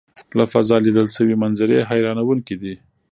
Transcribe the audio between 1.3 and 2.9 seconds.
منظرې حیرانوونکې دي.